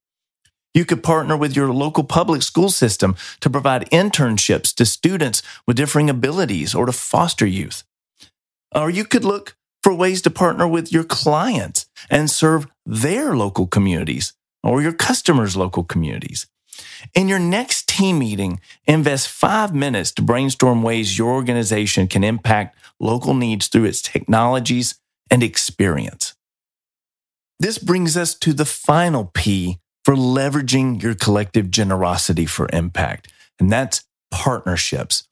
You 0.73 0.85
could 0.85 1.03
partner 1.03 1.35
with 1.35 1.55
your 1.55 1.73
local 1.73 2.03
public 2.03 2.41
school 2.41 2.69
system 2.69 3.15
to 3.41 3.49
provide 3.49 3.89
internships 3.89 4.73
to 4.75 4.85
students 4.85 5.41
with 5.67 5.77
differing 5.77 6.09
abilities 6.09 6.73
or 6.73 6.85
to 6.85 6.91
foster 6.91 7.45
youth. 7.45 7.83
Or 8.73 8.89
you 8.89 9.03
could 9.03 9.25
look 9.25 9.57
for 9.83 9.93
ways 9.93 10.21
to 10.21 10.29
partner 10.29 10.67
with 10.67 10.93
your 10.93 11.03
clients 11.03 11.87
and 12.09 12.29
serve 12.29 12.67
their 12.85 13.35
local 13.35 13.67
communities 13.67 14.33
or 14.63 14.81
your 14.81 14.93
customers' 14.93 15.57
local 15.57 15.83
communities. 15.83 16.47
In 17.13 17.27
your 17.27 17.39
next 17.39 17.89
team 17.89 18.19
meeting, 18.19 18.61
invest 18.85 19.27
five 19.27 19.73
minutes 19.73 20.11
to 20.13 20.21
brainstorm 20.21 20.83
ways 20.83 21.17
your 21.17 21.31
organization 21.31 22.07
can 22.07 22.23
impact 22.23 22.77
local 22.99 23.33
needs 23.33 23.67
through 23.67 23.85
its 23.85 24.01
technologies 24.01 24.95
and 25.29 25.43
experience. 25.43 26.35
This 27.59 27.77
brings 27.77 28.15
us 28.15 28.33
to 28.35 28.53
the 28.53 28.65
final 28.65 29.31
P 29.33 29.79
for 30.03 30.15
leveraging 30.15 31.01
your 31.01 31.15
collective 31.15 31.71
generosity 31.71 32.45
for 32.45 32.69
impact, 32.73 33.31
and 33.59 33.71
that's 33.71 34.05
partnerships. 34.31 35.27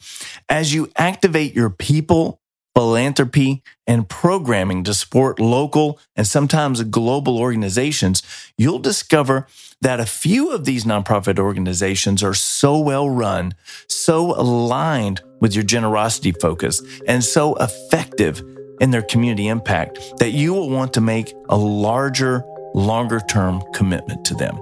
As 0.48 0.74
you 0.74 0.92
activate 0.96 1.56
your 1.56 1.70
people, 1.70 2.42
philanthropy, 2.76 3.64
and 3.88 4.08
programming 4.08 4.84
to 4.84 4.94
support 4.94 5.40
local 5.40 6.00
and 6.16 6.28
sometimes 6.28 6.84
global 6.84 7.40
organizations, 7.40 8.22
you'll 8.58 8.80
discover 8.80 9.48
that 9.82 10.00
a 10.00 10.06
few 10.06 10.52
of 10.52 10.66
these 10.66 10.86
nonprofit 10.86 11.40
organizations 11.40 12.22
are 12.22 12.34
so 12.34 12.78
well 12.78 13.10
run, 13.10 13.54
so 13.88 14.34
aligned 14.40 15.22
with 15.40 15.56
your 15.56 15.64
generosity 15.64 16.32
focus, 16.32 16.82
and 17.08 17.24
so 17.24 17.56
effective 17.56 18.44
in 18.80 18.92
their 18.92 19.02
community 19.02 19.48
impact 19.48 20.00
that 20.20 20.32
you 20.32 20.54
will 20.54 20.70
want 20.70 20.94
to 20.94 21.02
make 21.02 21.34
a 21.50 21.58
larger, 21.58 22.44
longer 22.74 23.20
term 23.20 23.64
commitment 23.74 24.26
to 24.26 24.34
them. 24.34 24.58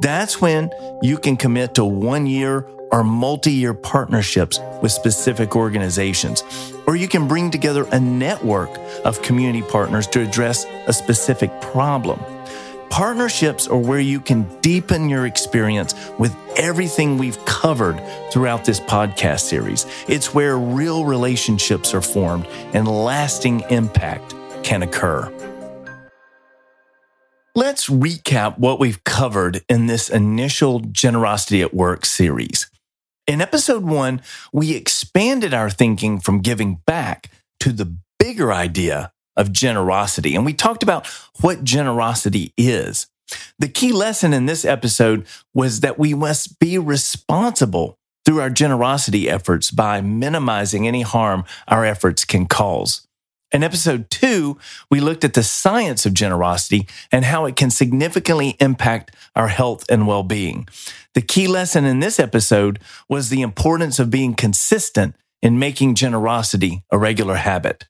That's 0.00 0.40
when 0.40 0.70
you 1.02 1.18
can 1.18 1.36
commit 1.36 1.74
to 1.74 1.84
one 1.84 2.26
year 2.26 2.68
or 2.90 3.04
multi 3.04 3.52
year 3.52 3.74
partnerships 3.74 4.60
with 4.82 4.92
specific 4.92 5.56
organizations. 5.56 6.42
Or 6.86 6.96
you 6.96 7.08
can 7.08 7.28
bring 7.28 7.50
together 7.50 7.86
a 7.92 8.00
network 8.00 8.70
of 9.04 9.20
community 9.22 9.62
partners 9.62 10.06
to 10.08 10.20
address 10.20 10.64
a 10.86 10.92
specific 10.92 11.60
problem. 11.60 12.20
Partnerships 12.90 13.68
are 13.68 13.76
where 13.78 14.00
you 14.00 14.18
can 14.18 14.48
deepen 14.60 15.10
your 15.10 15.26
experience 15.26 15.94
with 16.18 16.34
everything 16.56 17.18
we've 17.18 17.42
covered 17.44 18.02
throughout 18.32 18.64
this 18.64 18.80
podcast 18.80 19.40
series. 19.40 19.84
It's 20.08 20.32
where 20.32 20.56
real 20.56 21.04
relationships 21.04 21.92
are 21.92 22.00
formed 22.00 22.46
and 22.72 22.88
lasting 22.88 23.60
impact 23.68 24.34
can 24.62 24.82
occur. 24.82 25.30
Let's 27.58 27.88
recap 27.88 28.56
what 28.56 28.78
we've 28.78 29.02
covered 29.02 29.64
in 29.68 29.88
this 29.88 30.08
initial 30.08 30.78
Generosity 30.78 31.60
at 31.60 31.74
Work 31.74 32.06
series. 32.06 32.70
In 33.26 33.40
episode 33.40 33.82
one, 33.82 34.22
we 34.52 34.76
expanded 34.76 35.52
our 35.52 35.68
thinking 35.68 36.20
from 36.20 36.40
giving 36.40 36.76
back 36.86 37.32
to 37.58 37.72
the 37.72 37.96
bigger 38.20 38.52
idea 38.52 39.10
of 39.36 39.50
generosity. 39.50 40.36
And 40.36 40.46
we 40.46 40.52
talked 40.52 40.84
about 40.84 41.08
what 41.40 41.64
generosity 41.64 42.52
is. 42.56 43.08
The 43.58 43.66
key 43.66 43.90
lesson 43.90 44.32
in 44.32 44.46
this 44.46 44.64
episode 44.64 45.26
was 45.52 45.80
that 45.80 45.98
we 45.98 46.14
must 46.14 46.60
be 46.60 46.78
responsible 46.78 47.98
through 48.24 48.40
our 48.40 48.50
generosity 48.50 49.28
efforts 49.28 49.72
by 49.72 50.00
minimizing 50.00 50.86
any 50.86 51.02
harm 51.02 51.44
our 51.66 51.84
efforts 51.84 52.24
can 52.24 52.46
cause. 52.46 53.07
In 53.50 53.62
episode 53.62 54.10
two, 54.10 54.58
we 54.90 55.00
looked 55.00 55.24
at 55.24 55.32
the 55.32 55.42
science 55.42 56.04
of 56.04 56.12
generosity 56.12 56.86
and 57.10 57.24
how 57.24 57.46
it 57.46 57.56
can 57.56 57.70
significantly 57.70 58.56
impact 58.60 59.14
our 59.34 59.48
health 59.48 59.86
and 59.88 60.06
well 60.06 60.22
being. 60.22 60.68
The 61.14 61.22
key 61.22 61.48
lesson 61.48 61.86
in 61.86 62.00
this 62.00 62.20
episode 62.20 62.78
was 63.08 63.30
the 63.30 63.40
importance 63.40 63.98
of 63.98 64.10
being 64.10 64.34
consistent 64.34 65.16
in 65.40 65.58
making 65.58 65.94
generosity 65.94 66.82
a 66.90 66.98
regular 66.98 67.36
habit. 67.36 67.86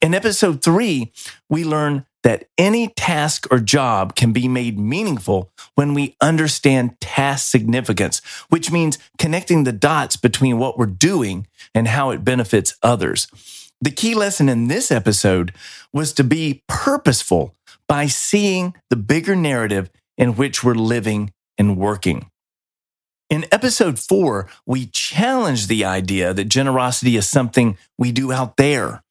In 0.00 0.14
episode 0.14 0.62
three, 0.62 1.12
we 1.48 1.64
learn 1.64 2.06
that 2.22 2.46
any 2.56 2.88
task 2.88 3.46
or 3.50 3.58
job 3.58 4.14
can 4.14 4.32
be 4.32 4.48
made 4.48 4.78
meaningful 4.78 5.50
when 5.74 5.92
we 5.92 6.16
understand 6.20 7.00
task 7.00 7.50
significance, 7.50 8.20
which 8.48 8.70
means 8.70 8.98
connecting 9.18 9.64
the 9.64 9.72
dots 9.72 10.16
between 10.16 10.58
what 10.58 10.78
we're 10.78 10.86
doing 10.86 11.46
and 11.74 11.88
how 11.88 12.10
it 12.10 12.24
benefits 12.24 12.76
others. 12.82 13.26
The 13.84 13.90
key 13.90 14.14
lesson 14.14 14.48
in 14.48 14.68
this 14.68 14.90
episode 14.90 15.52
was 15.92 16.14
to 16.14 16.24
be 16.24 16.62
purposeful 16.66 17.54
by 17.86 18.06
seeing 18.06 18.72
the 18.88 18.96
bigger 18.96 19.36
narrative 19.36 19.90
in 20.16 20.36
which 20.36 20.64
we're 20.64 20.74
living 20.74 21.34
and 21.58 21.76
working. 21.76 22.30
In 23.28 23.44
episode 23.52 23.98
four, 23.98 24.48
we 24.64 24.86
challenged 24.86 25.68
the 25.68 25.84
idea 25.84 26.32
that 26.32 26.46
generosity 26.46 27.18
is 27.18 27.28
something 27.28 27.76
we 27.98 28.10
do 28.10 28.32
out 28.32 28.56
there. 28.56 29.02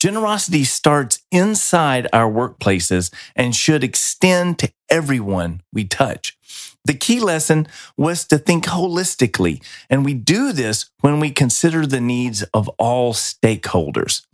Generosity 0.00 0.64
starts 0.64 1.20
inside 1.30 2.06
our 2.12 2.30
workplaces 2.30 3.12
and 3.34 3.56
should 3.56 3.82
extend 3.82 4.58
to 4.58 4.70
everyone 4.90 5.62
we 5.72 5.84
touch. 5.84 6.36
The 6.84 6.94
key 6.94 7.18
lesson 7.18 7.66
was 7.96 8.24
to 8.26 8.38
think 8.38 8.66
holistically, 8.66 9.62
and 9.90 10.04
we 10.04 10.14
do 10.14 10.52
this 10.52 10.90
when 11.00 11.18
we 11.18 11.30
consider 11.30 11.86
the 11.86 12.00
needs 12.00 12.42
of 12.54 12.68
all 12.78 13.12
stakeholders. 13.12 14.24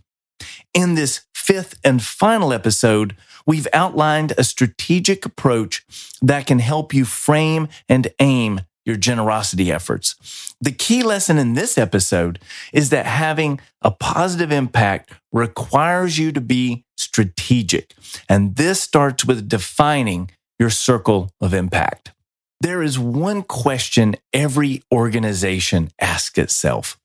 In 0.75 0.95
this 0.95 1.23
fifth 1.35 1.79
and 1.83 2.03
final 2.03 2.53
episode, 2.53 3.17
we've 3.47 3.69
outlined 3.73 4.33
a 4.37 4.45
strategic 4.45 5.25
approach 5.25 5.85
that 6.21 6.47
can 6.47 6.59
help 6.59 6.93
you 6.93 7.05
frame 7.05 7.69
and 7.89 8.09
aim 8.19 8.61
your 8.85 8.97
generosity 8.97 9.71
efforts. 9.71 10.55
The 10.61 10.73
key 10.73 11.03
lesson 11.03 11.39
in 11.39 11.55
this 11.55 11.79
episode 11.79 12.39
is 12.73 12.91
that 12.91 13.07
having 13.07 13.61
a 13.81 13.91
positive 13.91 14.51
impact 14.51 15.13
requires 15.33 16.19
you 16.19 16.33
to 16.33 16.41
be 16.41 16.85
strategic. 16.97 17.95
And 18.29 18.57
this 18.57 18.81
starts 18.81 19.25
with 19.25 19.49
defining 19.49 20.31
your 20.59 20.71
circle 20.71 21.31
of 21.41 21.55
impact. 21.55 22.13
There 22.61 22.83
is 22.83 22.99
one 22.99 23.43
question 23.43 24.15
every 24.33 24.83
organization 24.93 25.91
asks 26.01 26.39
itself, 26.39 26.97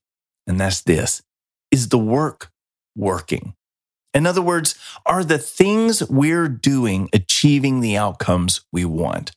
and 0.46 0.60
that's 0.60 0.82
this 0.82 1.24
Is 1.72 1.90
the 1.90 1.98
work 1.98 2.52
working? 2.96 3.56
In 4.14 4.26
other 4.26 4.42
words, 4.42 4.76
are 5.06 5.24
the 5.24 5.38
things 5.38 6.08
we're 6.10 6.48
doing 6.48 7.10
achieving 7.14 7.82
the 7.82 7.98
outcomes 7.98 8.62
we 8.72 8.86
want? 8.86 9.32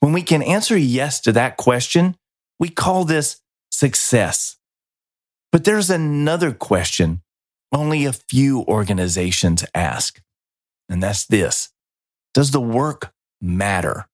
When 0.00 0.12
we 0.12 0.22
can 0.22 0.42
answer 0.42 0.76
yes 0.76 1.20
to 1.22 1.32
that 1.32 1.56
question, 1.56 2.16
we 2.58 2.68
call 2.68 3.04
this 3.04 3.40
success. 3.70 4.56
But 5.50 5.64
there's 5.64 5.90
another 5.90 6.52
question 6.52 7.22
only 7.72 8.04
a 8.04 8.12
few 8.12 8.62
organizations 8.62 9.64
ask, 9.74 10.20
and 10.88 11.02
that's 11.02 11.26
this 11.26 11.70
Does 12.34 12.50
the 12.50 12.60
work 12.60 13.12
matter? 13.40 14.06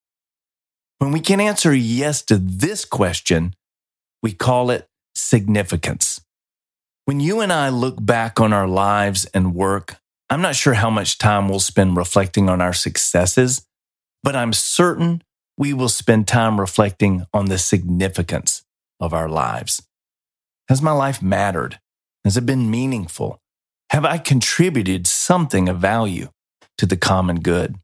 When 0.98 1.12
we 1.12 1.20
can 1.20 1.40
answer 1.40 1.74
yes 1.74 2.22
to 2.22 2.38
this 2.38 2.84
question, 2.84 3.54
we 4.22 4.32
call 4.32 4.70
it 4.70 4.88
significance. 5.14 6.20
When 7.04 7.20
you 7.20 7.40
and 7.40 7.52
I 7.52 7.68
look 7.68 8.04
back 8.04 8.40
on 8.40 8.52
our 8.52 8.66
lives 8.66 9.26
and 9.26 9.54
work, 9.54 9.96
I'm 10.30 10.40
not 10.40 10.56
sure 10.56 10.74
how 10.74 10.88
much 10.88 11.18
time 11.18 11.48
we'll 11.48 11.60
spend 11.60 11.96
reflecting 11.96 12.48
on 12.48 12.62
our 12.62 12.72
successes, 12.72 13.66
but 14.22 14.34
I'm 14.34 14.54
certain 14.54 15.22
we 15.56 15.72
will 15.72 15.88
spend 15.88 16.26
time 16.26 16.60
reflecting 16.60 17.26
on 17.32 17.46
the 17.46 17.58
significance 17.58 18.64
of 19.00 19.12
our 19.12 19.28
lives. 19.28 19.82
Has 20.68 20.82
my 20.82 20.92
life 20.92 21.22
mattered? 21.22 21.78
Has 22.24 22.36
it 22.36 22.46
been 22.46 22.70
meaningful? 22.70 23.40
Have 23.90 24.04
I 24.04 24.18
contributed 24.18 25.06
something 25.06 25.68
of 25.68 25.78
value 25.78 26.28
to 26.78 26.86
the 26.86 26.96
common 26.96 27.40
good? 27.40 27.76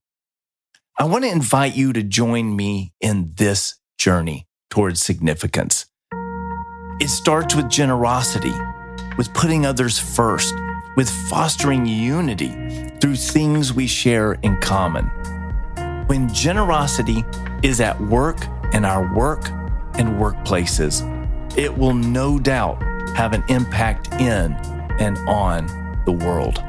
I 0.98 1.04
want 1.04 1.24
to 1.24 1.30
invite 1.30 1.76
you 1.76 1.92
to 1.92 2.02
join 2.02 2.56
me 2.56 2.92
in 3.00 3.32
this 3.36 3.78
journey 3.98 4.46
towards 4.70 5.00
significance. 5.02 5.86
It 7.00 7.08
starts 7.08 7.54
with 7.54 7.70
generosity, 7.70 8.52
with 9.16 9.32
putting 9.32 9.64
others 9.64 9.98
first, 9.98 10.54
with 10.96 11.08
fostering 11.08 11.86
unity 11.86 12.90
through 13.00 13.16
things 13.16 13.72
we 13.72 13.86
share 13.86 14.32
in 14.42 14.58
common. 14.58 15.10
When 16.10 16.28
generosity 16.34 17.24
is 17.62 17.80
at 17.80 18.00
work 18.00 18.44
in 18.72 18.84
our 18.84 19.14
work 19.14 19.48
and 19.94 20.18
workplaces, 20.18 21.06
it 21.56 21.78
will 21.78 21.94
no 21.94 22.36
doubt 22.36 22.82
have 23.14 23.32
an 23.32 23.44
impact 23.48 24.12
in 24.14 24.54
and 24.98 25.18
on 25.28 25.68
the 26.06 26.10
world. 26.10 26.64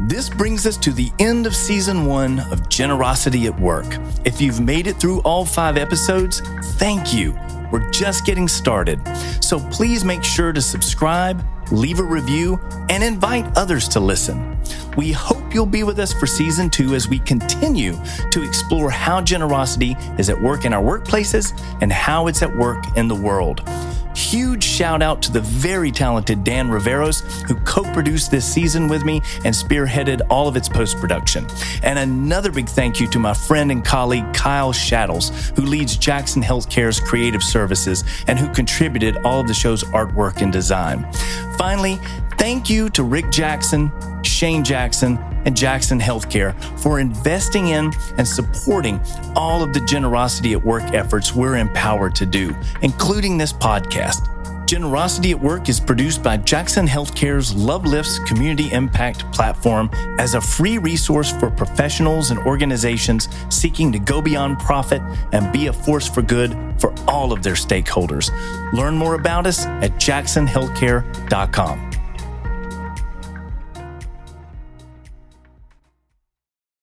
This 0.00 0.28
brings 0.28 0.66
us 0.66 0.76
to 0.76 0.92
the 0.92 1.10
end 1.18 1.46
of 1.46 1.56
season 1.56 2.04
one 2.04 2.40
of 2.52 2.68
Generosity 2.68 3.46
at 3.46 3.58
Work. 3.58 3.86
If 4.26 4.38
you've 4.38 4.60
made 4.60 4.86
it 4.86 4.96
through 5.00 5.20
all 5.20 5.46
five 5.46 5.78
episodes, 5.78 6.40
thank 6.76 7.14
you. 7.14 7.32
We're 7.72 7.90
just 7.90 8.26
getting 8.26 8.48
started. 8.48 9.00
So 9.42 9.60
please 9.70 10.04
make 10.04 10.22
sure 10.22 10.52
to 10.52 10.60
subscribe, 10.60 11.42
leave 11.70 12.00
a 12.00 12.04
review, 12.04 12.60
and 12.90 13.02
invite 13.02 13.46
others 13.56 13.88
to 13.88 14.00
listen. 14.00 14.58
We 14.94 15.10
hope 15.10 15.41
you'll 15.54 15.66
be 15.66 15.82
with 15.82 15.98
us 15.98 16.12
for 16.12 16.26
season 16.26 16.70
two 16.70 16.94
as 16.94 17.08
we 17.08 17.18
continue 17.18 17.92
to 18.30 18.42
explore 18.42 18.90
how 18.90 19.20
generosity 19.20 19.96
is 20.18 20.28
at 20.28 20.40
work 20.40 20.64
in 20.64 20.72
our 20.72 20.82
workplaces 20.82 21.58
and 21.80 21.92
how 21.92 22.26
it's 22.26 22.42
at 22.42 22.56
work 22.56 22.96
in 22.96 23.08
the 23.08 23.14
world. 23.14 23.62
Huge 24.14 24.62
shout 24.62 25.00
out 25.00 25.22
to 25.22 25.32
the 25.32 25.40
very 25.40 25.90
talented 25.90 26.44
Dan 26.44 26.68
Riveros, 26.68 27.22
who 27.48 27.54
co 27.60 27.82
produced 27.92 28.30
this 28.30 28.44
season 28.44 28.88
with 28.88 29.04
me 29.04 29.22
and 29.44 29.54
spearheaded 29.54 30.20
all 30.28 30.48
of 30.48 30.56
its 30.56 30.68
post 30.68 30.98
production. 30.98 31.46
And 31.82 31.98
another 31.98 32.50
big 32.50 32.68
thank 32.68 33.00
you 33.00 33.08
to 33.08 33.18
my 33.18 33.32
friend 33.32 33.70
and 33.70 33.84
colleague 33.84 34.32
Kyle 34.34 34.72
Shaddles, 34.72 35.50
who 35.56 35.62
leads 35.62 35.96
Jackson 35.96 36.42
Healthcare's 36.42 37.00
creative 37.00 37.42
services 37.42 38.04
and 38.26 38.38
who 38.38 38.48
contributed 38.52 39.16
all 39.24 39.40
of 39.40 39.48
the 39.48 39.54
show's 39.54 39.82
artwork 39.84 40.42
and 40.42 40.52
design. 40.52 41.10
Finally, 41.56 41.98
thank 42.38 42.68
you 42.68 42.90
to 42.90 43.02
Rick 43.02 43.30
Jackson, 43.30 43.90
Shane 44.22 44.62
Jackson, 44.62 45.18
and 45.44 45.56
Jackson 45.56 46.00
Healthcare 46.00 46.58
for 46.80 47.00
investing 47.00 47.68
in 47.68 47.92
and 48.18 48.26
supporting 48.26 49.00
all 49.34 49.62
of 49.62 49.72
the 49.72 49.80
generosity 49.80 50.52
at 50.52 50.64
work 50.64 50.82
efforts 50.94 51.34
we're 51.34 51.56
empowered 51.56 52.14
to 52.16 52.26
do, 52.26 52.54
including 52.82 53.38
this 53.38 53.52
podcast. 53.52 54.28
Generosity 54.72 55.32
at 55.32 55.40
Work 55.40 55.68
is 55.68 55.78
produced 55.78 56.22
by 56.22 56.38
Jackson 56.38 56.86
Healthcare's 56.86 57.54
Love 57.54 57.84
Lifts 57.84 58.18
Community 58.20 58.72
Impact 58.72 59.30
platform 59.30 59.90
as 60.18 60.32
a 60.32 60.40
free 60.40 60.78
resource 60.78 61.30
for 61.30 61.50
professionals 61.50 62.30
and 62.30 62.40
organizations 62.40 63.28
seeking 63.50 63.92
to 63.92 63.98
go 63.98 64.22
beyond 64.22 64.58
profit 64.60 65.02
and 65.32 65.52
be 65.52 65.66
a 65.66 65.74
force 65.74 66.08
for 66.08 66.22
good 66.22 66.56
for 66.78 66.94
all 67.06 67.34
of 67.34 67.42
their 67.42 67.52
stakeholders. 67.52 68.30
Learn 68.72 68.96
more 68.96 69.14
about 69.14 69.46
us 69.46 69.66
at 69.66 69.90
jacksonhealthcare.com. 69.96 72.01